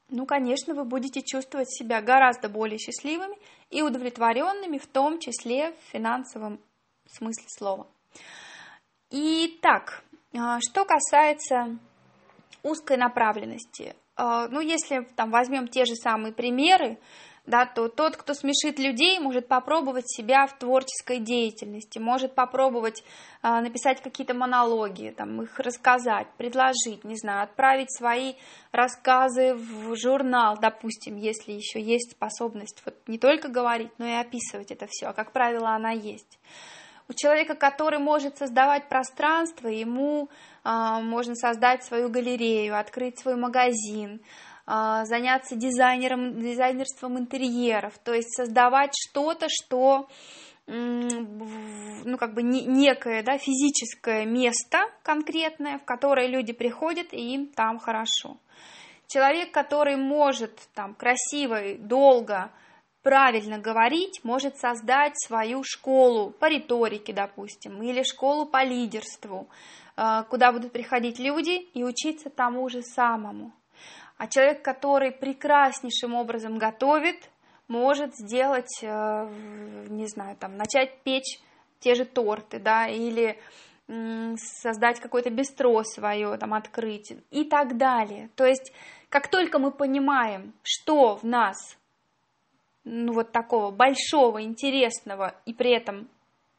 ну, 0.09 0.25
конечно, 0.25 0.73
вы 0.73 0.85
будете 0.85 1.21
чувствовать 1.21 1.69
себя 1.69 2.01
гораздо 2.01 2.47
более 2.47 2.77
счастливыми 2.77 3.35
и 3.69 3.81
удовлетворенными, 3.81 4.77
в 4.77 4.87
том 4.87 5.19
числе 5.19 5.73
в 5.73 5.91
финансовом 5.91 6.59
смысле 7.11 7.45
слова. 7.49 7.87
Итак, 9.09 10.03
а, 10.33 10.59
что 10.61 10.85
касается 10.85 11.77
узкой 12.63 12.97
направленности, 12.97 13.95
а, 14.15 14.47
ну, 14.47 14.61
если 14.61 15.01
там 15.15 15.29
возьмем 15.29 15.67
те 15.67 15.85
же 15.85 15.95
самые 15.95 16.33
примеры, 16.33 16.97
да, 17.47 17.65
то 17.65 17.87
тот, 17.87 18.17
кто 18.17 18.33
смешит 18.33 18.77
людей, 18.77 19.19
может 19.19 19.47
попробовать 19.47 20.07
себя 20.07 20.45
в 20.47 20.59
творческой 20.59 21.19
деятельности, 21.19 21.97
может 21.97 22.35
попробовать 22.35 23.03
э, 23.41 23.61
написать 23.61 24.01
какие-то 24.01 24.33
монологи, 24.33 25.13
там, 25.17 25.41
их 25.41 25.57
рассказать, 25.57 26.27
предложить, 26.37 27.05
не 27.05 27.15
знаю, 27.15 27.43
отправить 27.43 27.91
свои 27.95 28.33
рассказы 28.73 29.55
в 29.55 29.95
журнал, 29.95 30.57
допустим, 30.61 31.15
если 31.15 31.53
еще 31.53 31.81
есть 31.81 32.11
способность 32.11 32.81
вот 32.85 32.95
не 33.07 33.17
только 33.17 33.47
говорить, 33.47 33.91
но 33.97 34.05
и 34.05 34.11
описывать 34.11 34.71
это 34.71 34.85
все, 34.89 35.07
а 35.07 35.13
как 35.13 35.31
правило 35.31 35.69
она 35.69 35.91
есть. 35.91 36.37
У 37.09 37.13
человека, 37.13 37.55
который 37.55 37.99
может 37.99 38.37
создавать 38.37 38.89
пространство, 38.89 39.69
ему 39.69 40.27
э, 40.65 40.69
можно 41.01 41.33
создать 41.35 41.85
свою 41.85 42.09
галерею, 42.09 42.77
открыть 42.77 43.17
свой 43.17 43.37
магазин, 43.37 44.19
заняться 44.67 45.55
дизайнером, 45.55 46.41
дизайнерством 46.41 47.17
интерьеров, 47.17 47.97
то 47.99 48.13
есть 48.13 48.35
создавать 48.35 48.91
что-то, 48.93 49.47
что 49.49 50.09
ну, 50.67 52.17
как 52.17 52.33
бы 52.33 52.43
некое, 52.43 53.23
да, 53.23 53.37
физическое 53.37 54.25
место 54.25 54.79
конкретное, 55.03 55.79
в 55.79 55.85
которое 55.85 56.27
люди 56.27 56.51
приходят, 56.51 57.13
и 57.13 57.33
им 57.33 57.47
там 57.47 57.79
хорошо. 57.79 58.37
Человек, 59.07 59.53
который 59.53 59.95
может 59.95 60.51
там 60.75 60.93
красиво 60.93 61.63
и 61.63 61.77
долго, 61.77 62.51
правильно 63.01 63.57
говорить, 63.57 64.19
может 64.23 64.57
создать 64.57 65.13
свою 65.17 65.63
школу 65.63 66.31
по 66.31 66.49
риторике, 66.49 67.13
допустим, 67.13 67.81
или 67.81 68.03
школу 68.03 68.45
по 68.45 68.65
лидерству, 68.65 69.47
а, 69.95 70.23
куда 70.23 70.51
будут 70.51 70.73
приходить 70.73 71.17
люди 71.17 71.61
и 71.73 71.85
учиться 71.85 72.29
тому 72.29 72.67
же 72.67 72.81
самому. 72.81 73.53
А 74.17 74.27
человек, 74.27 74.63
который 74.63 75.11
прекраснейшим 75.11 76.15
образом 76.15 76.57
готовит, 76.57 77.29
может 77.67 78.15
сделать, 78.15 78.79
э, 78.81 78.87
не 79.89 80.07
знаю, 80.07 80.35
там, 80.37 80.57
начать 80.57 81.01
печь 81.03 81.39
те 81.79 81.95
же 81.95 82.05
торты, 82.05 82.59
да, 82.59 82.87
или 82.87 83.37
создать 84.35 84.99
какое-то 84.99 85.29
бистро 85.29 85.81
свое, 85.83 86.37
там, 86.37 86.53
открыть 86.53 87.13
и 87.31 87.45
так 87.45 87.77
далее. 87.77 88.29
То 88.35 88.45
есть, 88.45 88.73
как 89.07 89.29
только 89.29 89.59
мы 89.59 89.71
понимаем, 89.71 90.53
что 90.61 91.15
в 91.15 91.23
нас, 91.23 91.77
ну, 92.83 93.13
вот 93.13 93.31
такого 93.31 93.71
большого, 93.71 94.41
интересного 94.41 95.35
и 95.45 95.53
при 95.53 95.71
этом 95.71 96.09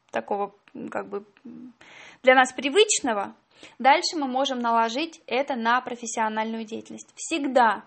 такого, 0.09 0.55
как 0.89 1.07
бы, 1.07 1.23
для 2.23 2.33
нас 2.33 2.51
привычного, 2.51 3.35
Дальше 3.77 4.15
мы 4.15 4.27
можем 4.27 4.59
наложить 4.59 5.21
это 5.27 5.55
на 5.55 5.81
профессиональную 5.81 6.65
деятельность. 6.65 7.11
Всегда 7.15 7.83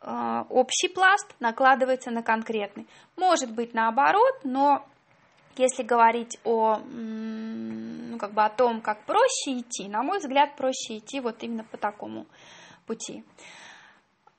э, 0.00 0.44
общий 0.48 0.88
пласт 0.88 1.34
накладывается 1.40 2.10
на 2.10 2.22
конкретный. 2.22 2.86
Может 3.16 3.52
быть 3.52 3.74
наоборот, 3.74 4.40
но 4.44 4.84
если 5.56 5.82
говорить 5.82 6.38
о, 6.44 6.78
ну, 6.78 8.18
как 8.18 8.32
бы 8.32 8.42
о 8.42 8.50
том, 8.50 8.80
как 8.80 9.04
проще 9.04 9.58
идти, 9.58 9.88
на 9.88 10.02
мой 10.02 10.18
взгляд, 10.18 10.56
проще 10.56 10.98
идти 10.98 11.20
вот 11.20 11.42
именно 11.42 11.64
по 11.64 11.76
такому 11.76 12.26
пути. 12.86 13.24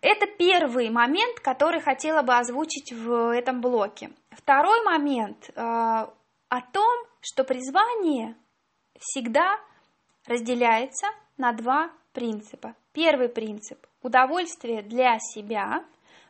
Это 0.01 0.25
первый 0.27 0.89
момент, 0.89 1.39
который 1.39 1.79
хотела 1.79 2.23
бы 2.23 2.35
озвучить 2.35 2.91
в 2.91 3.33
этом 3.33 3.61
блоке. 3.61 4.11
Второй 4.31 4.83
момент 4.83 5.49
э, 5.49 5.53
о 5.55 6.61
том, 6.73 7.05
что 7.21 7.43
призвание 7.45 8.35
всегда 8.99 9.59
разделяется 10.25 11.07
на 11.37 11.51
два 11.53 11.91
принципа. 12.13 12.75
Первый 12.93 13.29
принцип– 13.29 13.79
удовольствие 14.01 14.81
для 14.81 15.17
себя. 15.19 15.83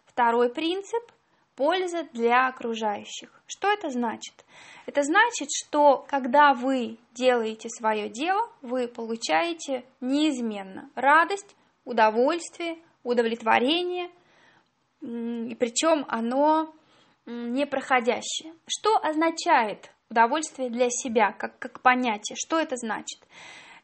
Второй 0.05 0.49
принцип– 0.49 1.03
польза 1.55 2.03
для 2.13 2.47
окружающих. 2.47 3.41
Что 3.45 3.71
это 3.71 3.89
значит? 3.89 4.33
Это 4.85 5.03
значит, 5.03 5.49
что 5.51 6.05
когда 6.09 6.53
вы 6.53 6.97
делаете 7.13 7.69
свое 7.69 8.09
дело, 8.09 8.49
вы 8.61 8.87
получаете 8.87 9.85
неизменно 10.01 10.89
радость, 10.95 11.55
удовольствие, 11.85 12.77
удовлетворение, 13.03 14.09
и 15.01 15.55
причем 15.59 16.05
оно 16.07 16.73
непроходящее. 17.25 18.53
Что 18.67 18.97
означает 18.97 19.91
удовольствие 20.09 20.69
для 20.69 20.89
себя, 20.89 21.31
как, 21.31 21.57
как 21.59 21.81
понятие? 21.81 22.35
Что 22.35 22.59
это 22.59 22.75
значит? 22.75 23.19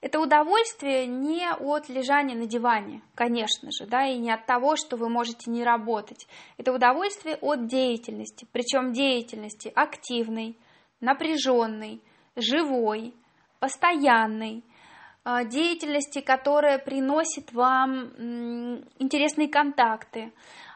Это 0.02 0.22
удовольствие 0.22 1.08
не 1.08 1.46
от 1.52 1.90
лежания 1.90 2.36
на 2.36 2.46
диване, 2.46 3.02
конечно 3.16 3.70
же, 3.70 3.86
да, 3.86 4.06
и 4.06 4.18
не 4.18 4.32
от 4.32 4.46
того, 4.46 4.78
что 4.78 4.96
вы 4.96 5.10
можете 5.10 5.52
не 5.52 5.64
работать. 5.66 6.26
Это 6.58 6.72
удовольствие 6.72 7.36
от 7.42 7.68
деятельности, 7.68 8.48
причем 8.54 8.94
деятельности 8.94 9.70
активной, 9.76 10.58
напряженной, 11.02 12.02
живой, 12.38 13.14
постоянной, 13.60 14.64
а, 15.26 15.44
деятельности, 15.44 16.22
которая 16.22 16.80
приносит 16.80 17.52
вам 17.52 18.06
интересные 19.00 19.50
контакты, 19.50 20.32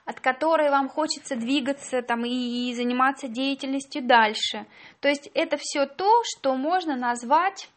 от 0.06 0.20
которой 0.20 0.70
вам 0.70 0.90
хочется 0.90 1.38
двигаться 1.38 2.02
там, 2.02 2.26
и 2.26 2.74
заниматься 2.74 3.30
деятельностью 3.30 4.06
дальше. 4.06 4.66
То 5.00 5.08
есть 5.08 5.32
это 5.34 5.56
все 5.58 5.86
то, 5.86 6.24
что 6.26 6.56
можно 6.56 6.98
назвать 6.98 7.70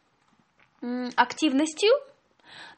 активностью, 1.16 1.90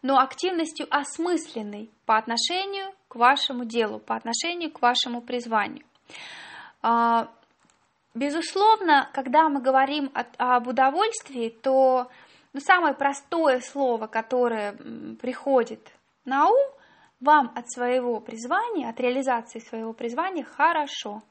но 0.02 0.18
активностью 0.18 0.86
осмысленной 0.90 1.90
по 2.06 2.16
отношению 2.16 2.92
к 3.08 3.16
вашему 3.16 3.64
делу, 3.64 3.98
по 3.98 4.16
отношению 4.16 4.70
к 4.70 4.80
вашему 4.80 5.20
призванию. 5.20 5.84
А, 6.82 7.28
безусловно, 8.14 9.10
когда 9.12 9.48
мы 9.48 9.60
говорим 9.60 10.10
об 10.14 10.68
удовольствии, 10.68 11.48
то 11.48 12.10
ну, 12.52 12.60
самое 12.60 12.94
простое 12.94 13.60
слово, 13.60 14.06
которое 14.06 14.72
приходит 15.20 15.80
на 16.24 16.48
ум, 16.48 16.70
вам 17.20 17.52
от 17.54 17.70
своего 17.70 18.20
призвания, 18.20 18.88
от 18.88 19.00
реализации 19.00 19.58
своего 19.58 19.92
призвания 19.92 20.44
хорошо. 20.44 21.22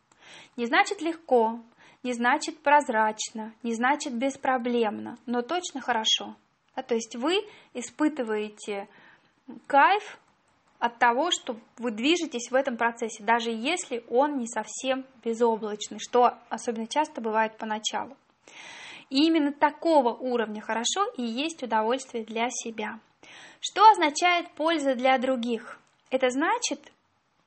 Не 0.57 0.65
значит 0.65 1.01
легко, 1.01 1.59
не 2.03 2.13
значит 2.13 2.62
прозрачно, 2.62 3.53
не 3.63 3.74
значит 3.74 4.13
беспроблемно, 4.13 5.17
но 5.25 5.41
точно 5.41 5.79
хорошо. 5.81 6.36
Да, 6.77 6.84
то 6.84 6.93
есть 6.93 7.15
вы 7.15 7.43
испытываете 7.74 8.88
кайф 9.65 10.19
от 10.77 11.00
того, 11.00 11.31
что 11.31 11.57
вы 11.79 11.89
движетесь 11.89 12.51
в 12.51 12.55
этом 12.55 12.77
процессе, 12.77 13.24
даже 13.24 13.50
если 13.50 14.05
он 14.10 14.38
не 14.38 14.48
совсем 14.48 15.03
безоблачный, 15.24 15.98
что 16.00 16.38
особенно 16.50 16.88
часто 16.88 17.19
бывает 17.19 17.57
поначалу. 17.57 18.15
И 19.10 19.25
именно 19.25 19.51
такого 19.51 20.13
уровня 20.13 20.62
хорошо 20.62 21.05
и 21.17 21.24
есть 21.24 21.63
удовольствие 21.63 22.24
для 22.24 22.50
себя. 22.51 23.00
Что 23.60 23.89
означает 23.89 24.51
польза 24.51 24.93
для 24.93 25.17
других? 25.17 25.79
Это 26.12 26.29
значит, 26.29 26.91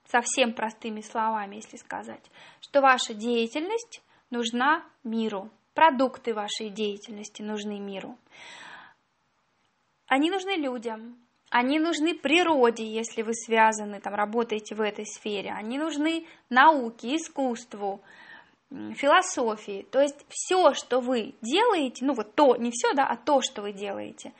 совсем 0.09 0.55
простыми 0.55 1.03
словами, 1.03 1.57
если 1.57 1.77
сказать, 1.77 2.25
что 2.61 2.81
ваша 2.81 3.15
деятельность 3.15 4.03
нужна 4.31 4.85
миру, 5.05 5.51
продукты 5.75 6.35
вашей 6.35 6.71
деятельности 6.71 7.43
нужны 7.43 7.79
миру. 7.79 8.19
Они 10.11 10.29
нужны 10.29 10.57
людям, 10.57 11.17
они 11.51 11.79
нужны 11.79 12.17
природе, 12.17 12.85
если 12.85 13.23
вы 13.23 13.33
связаны, 13.33 14.01
там, 14.01 14.13
работаете 14.13 14.75
в 14.75 14.81
этой 14.81 15.07
сфере, 15.07 15.53
они 15.53 15.79
нужны 15.79 16.27
науке, 16.49 17.15
искусству, 17.15 18.01
философии. 18.71 19.87
То 19.89 20.01
есть 20.01 20.27
все, 20.29 20.75
что 20.75 20.99
вы 20.99 21.37
делаете, 21.43 22.05
ну 22.05 22.15
вот 22.15 22.35
то, 22.35 22.57
не 22.57 22.73
все, 22.73 22.93
да, 22.93 23.07
а 23.07 23.17
то, 23.17 23.41
что 23.41 23.63
вы 23.63 23.73
делаете, 23.73 24.33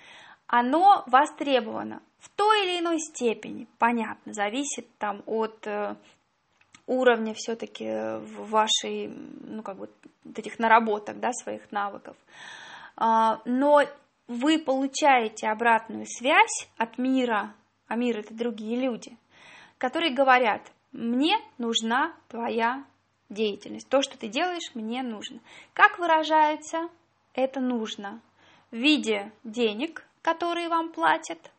оно 0.49 1.05
востребовано 1.07 2.03
в 2.19 2.31
той 2.31 2.65
или 2.65 2.81
иной 2.81 2.99
степени, 2.99 3.69
понятно, 3.79 4.33
зависит 4.33 4.89
там 4.99 5.23
от 5.27 5.65
э, 5.69 5.95
уровня 6.89 7.33
все-таки 7.37 8.19
вашей, 8.41 9.07
ну 9.47 9.63
как 9.63 9.77
бы, 9.77 9.89
этих 10.35 10.59
наработок, 10.59 11.21
да, 11.21 11.31
своих 11.31 11.71
навыков. 11.71 12.17
А, 12.97 13.41
но 13.45 13.85
вы 14.31 14.61
получаете 14.61 15.49
обратную 15.49 16.07
связь 16.07 16.69
от 16.77 16.99
мира, 16.99 17.53
а 17.89 17.97
мир 17.97 18.21
это 18.21 18.33
другие 18.33 18.81
люди, 18.81 19.17
которые 19.77 20.15
говорят, 20.15 20.63
мне 20.93 21.37
нужна 21.59 22.15
твоя 22.29 22.85
деятельность, 23.29 23.89
то, 23.89 24.03
что 24.03 24.17
ты 24.17 24.29
делаешь, 24.29 24.73
мне 24.75 25.03
нужно. 25.03 25.41
Как 25.73 25.99
выражается 25.99 26.89
это 27.35 27.59
нужно? 27.59 28.21
В 28.71 28.77
виде 28.77 29.33
денег, 29.43 30.07
которые 30.23 30.69
вам 30.69 30.93
платят, 30.93 31.51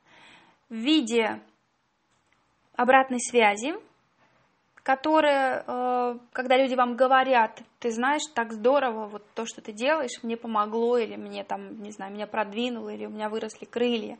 в 0.69 0.75
виде 0.75 1.41
обратной 2.77 3.19
связи, 3.19 3.75
которая, 4.83 5.63
э, 5.67 6.17
когда 6.33 6.57
люди 6.57 6.73
вам 6.73 6.95
говорят, 6.95 7.61
ты 7.79 7.91
знаешь, 7.91 8.23
так 8.33 8.51
здорово, 8.51 9.07
вот 9.07 9.23
то, 9.35 9.45
что 9.45 9.61
ты 9.61 9.71
делаешь, 9.71 10.23
мне 10.23 10.37
помогло, 10.37 10.97
или 10.97 11.15
мне 11.15 11.43
там, 11.43 11.81
не 11.81 11.91
знаю, 11.91 12.13
меня 12.13 12.27
продвинуло, 12.27 12.89
или 12.89 13.05
у 13.05 13.09
меня 13.09 13.29
выросли 13.29 13.65
крылья. 13.65 14.17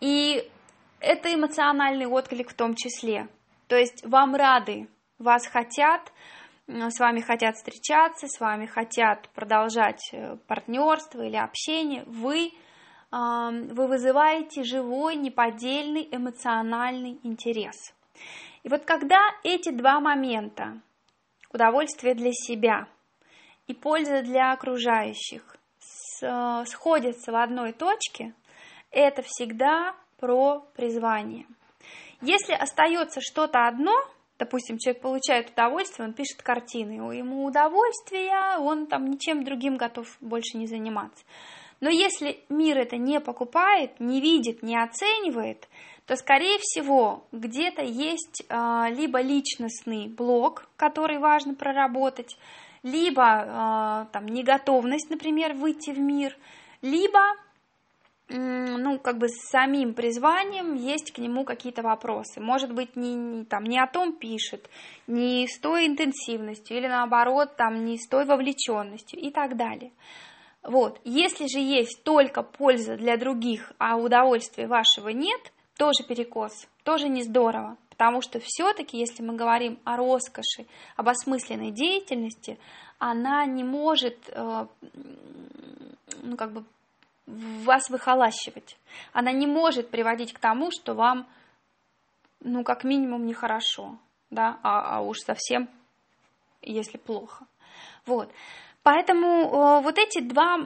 И 0.00 0.48
это 1.00 1.32
эмоциональный 1.32 2.06
отклик 2.06 2.50
в 2.50 2.54
том 2.54 2.74
числе. 2.74 3.28
То 3.68 3.76
есть 3.76 4.04
вам 4.04 4.34
рады, 4.34 4.88
вас 5.18 5.46
хотят, 5.46 6.12
с 6.66 6.98
вами 6.98 7.20
хотят 7.20 7.54
встречаться, 7.56 8.26
с 8.26 8.40
вами 8.40 8.66
хотят 8.66 9.28
продолжать 9.30 10.10
э, 10.12 10.36
партнерство 10.48 11.22
или 11.22 11.36
общение, 11.36 12.02
вы, 12.06 12.50
вы 13.10 13.86
вызываете 13.86 14.64
живой, 14.64 15.16
неподдельный 15.16 16.06
эмоциональный 16.10 17.18
интерес. 17.22 17.94
И 18.68 18.70
вот 18.70 18.84
когда 18.84 19.18
эти 19.44 19.70
два 19.70 19.98
момента, 19.98 20.78
удовольствие 21.50 22.14
для 22.14 22.32
себя 22.32 22.86
и 23.66 23.72
польза 23.72 24.20
для 24.20 24.52
окружающих, 24.52 25.56
сходятся 26.66 27.32
в 27.32 27.36
одной 27.42 27.72
точке, 27.72 28.34
это 28.90 29.22
всегда 29.24 29.96
про 30.18 30.60
призвание. 30.76 31.46
Если 32.20 32.52
остается 32.52 33.22
что-то 33.22 33.66
одно, 33.66 33.94
допустим, 34.38 34.76
человек 34.76 35.00
получает 35.00 35.48
удовольствие, 35.48 36.06
он 36.06 36.12
пишет 36.12 36.42
картины, 36.42 37.10
ему 37.16 37.46
удовольствие, 37.46 38.58
он 38.58 38.86
там 38.86 39.06
ничем 39.06 39.44
другим 39.44 39.78
готов 39.78 40.14
больше 40.20 40.58
не 40.58 40.66
заниматься. 40.66 41.24
Но 41.80 41.90
если 41.90 42.40
мир 42.48 42.78
это 42.78 42.96
не 42.96 43.20
покупает, 43.20 44.00
не 44.00 44.20
видит, 44.20 44.62
не 44.62 44.76
оценивает, 44.76 45.68
то, 46.06 46.16
скорее 46.16 46.58
всего, 46.60 47.24
где-то 47.32 47.82
есть 47.82 48.42
э, 48.48 48.84
либо 48.90 49.20
личностный 49.20 50.08
блок, 50.08 50.68
который 50.76 51.18
важно 51.18 51.54
проработать, 51.54 52.36
либо 52.82 53.22
э, 53.22 54.12
там 54.12 54.26
неготовность, 54.26 55.10
например, 55.10 55.54
выйти 55.54 55.90
в 55.90 55.98
мир, 55.98 56.36
либо 56.82 57.20
ну, 58.30 58.98
как 58.98 59.16
бы 59.16 59.28
с 59.28 59.48
самим 59.48 59.94
призванием 59.94 60.74
есть 60.74 61.12
к 61.12 61.18
нему 61.18 61.44
какие-то 61.44 61.82
вопросы. 61.82 62.40
Может 62.40 62.74
быть, 62.74 62.94
не, 62.94 63.14
не, 63.14 63.44
там, 63.44 63.64
не 63.64 63.78
о 63.78 63.86
том 63.86 64.12
пишет, 64.12 64.68
не 65.06 65.46
с 65.48 65.58
той 65.58 65.86
интенсивностью, 65.86 66.76
или 66.76 66.88
наоборот, 66.88 67.56
там, 67.56 67.84
не 67.84 67.96
с 67.96 68.06
той 68.06 68.26
вовлеченностью 68.26 69.18
и 69.18 69.30
так 69.30 69.56
далее. 69.56 69.92
Вот. 70.68 71.00
Если 71.04 71.46
же 71.46 71.58
есть 71.58 72.02
только 72.04 72.42
польза 72.42 72.96
для 72.96 73.16
других, 73.16 73.72
а 73.78 73.96
удовольствия 73.96 74.66
вашего 74.66 75.08
нет– 75.08 75.40
тоже 75.78 76.02
перекос, 76.06 76.68
тоже 76.82 77.08
не 77.08 77.22
здорово, 77.22 77.76
потому 77.88 78.20
что 78.20 78.40
все-таки, 78.42 78.98
если 78.98 79.22
мы 79.22 79.36
говорим 79.36 79.78
о 79.84 79.96
роскоши, 79.96 80.66
об 80.96 81.08
осмысленной 81.08 81.70
деятельности, 81.70 82.58
она 82.98 83.46
не 83.46 83.62
может, 83.62 84.18
э, 84.28 84.66
ну, 86.22 86.36
как 86.36 86.52
бы, 86.52 86.64
вас 87.26 87.88
выхолащивать. 87.90 88.76
Она 89.12 89.32
не 89.32 89.46
может 89.46 89.90
приводить 89.90 90.32
к 90.32 90.40
тому, 90.40 90.70
что 90.72 90.94
вам, 90.94 91.28
ну, 92.40 92.64
как 92.64 92.82
минимум, 92.84 93.24
нехорошо, 93.24 93.96
да, 94.30 94.58
а, 94.62 94.96
а 94.96 95.00
уж 95.00 95.18
совсем, 95.18 95.68
если 96.60 96.98
плохо. 96.98 97.46
Вот. 98.04 98.32
Поэтому 98.88 99.82
вот 99.82 99.98
эти 99.98 100.20
два, 100.20 100.56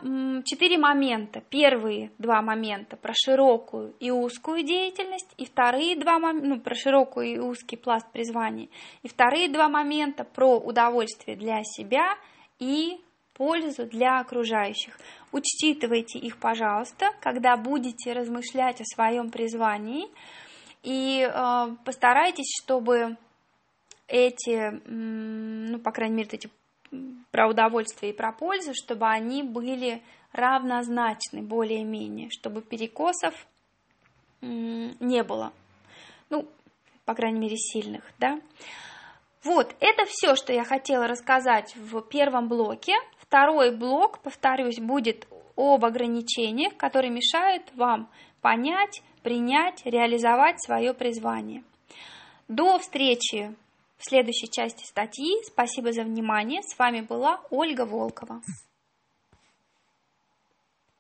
четыре 0.45 0.79
момента, 0.79 1.41
первые 1.41 2.13
два 2.19 2.41
момента 2.41 2.97
про 2.97 3.13
широкую 3.17 3.97
и 3.99 4.13
узкую 4.13 4.63
деятельность, 4.63 5.35
и 5.39 5.45
вторые 5.45 5.97
два 5.97 6.21
момента, 6.21 6.47
ну, 6.47 6.61
про 6.61 6.77
широкую 6.77 7.27
и 7.27 7.39
узкий 7.41 7.75
пласт 7.75 8.07
призвания, 8.13 8.69
и 9.03 9.09
вторые 9.09 9.49
два 9.49 9.69
момента 9.69 10.23
про 10.23 10.57
удовольствие 10.57 11.37
для 11.37 11.65
себя 11.65 12.17
и 12.61 13.01
пользу 13.35 13.87
для 13.87 14.21
окружающих. 14.21 14.97
Учитывайте 15.33 16.21
их, 16.21 16.37
пожалуйста, 16.37 17.07
когда 17.21 17.57
будете 17.57 18.13
размышлять 18.13 18.81
о 18.81 18.85
своем 18.85 19.33
призвании, 19.33 20.07
и 20.85 21.29
э, 21.29 21.77
постарайтесь, 21.85 22.55
чтобы 22.63 23.17
эти, 24.07 24.81
ну, 24.87 25.81
по 25.81 25.91
крайней 25.91 26.19
мере, 26.19 26.29
эти 26.31 26.49
про 27.31 27.49
удовольствие 27.49 28.13
и 28.13 28.17
про 28.17 28.33
пользу, 28.33 28.73
чтобы 28.75 29.07
они 29.07 29.43
были 29.43 30.03
равнозначны 30.33 31.43
более-менее, 31.43 32.31
чтобы 32.31 32.63
перекосов 32.63 33.35
не 34.41 35.23
было. 35.23 35.53
Ну, 36.31 36.47
по 37.05 37.15
крайней 37.15 37.41
мере, 37.41 37.57
сильных, 37.57 38.05
да. 38.19 38.41
Вот, 39.45 39.75
это 39.81 40.05
все, 40.07 40.37
что 40.37 40.53
я 40.53 40.65
хотела 40.65 41.07
рассказать 41.09 41.75
в 41.77 42.01
первом 42.03 42.49
блоке. 42.49 42.95
Второй 43.19 43.75
блок, 43.77 44.21
повторюсь, 44.21 44.79
будет 44.79 45.27
об 45.57 45.85
ограничениях, 45.85 46.77
которые 46.77 47.11
мешают 47.11 47.65
вам 47.75 48.09
понять, 48.41 49.03
принять, 49.23 49.85
реализовать 49.85 50.63
свое 50.63 50.95
призвание. 50.95 51.63
До 52.49 52.79
встречи 52.79 53.55
в 54.03 54.09
следующей 54.09 54.51
части 54.51 54.85
статьи. 54.85 55.31
Спасибо 55.47 55.93
за 55.93 56.03
внимание. 56.03 56.61
С 56.63 56.77
вами 56.77 57.03
была 57.03 57.41
Ольга 57.51 57.87
Волкова. 57.87 58.43